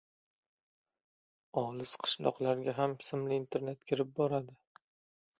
[1.61, 4.57] Olis qishloqlarga ham simli internet kirib boradi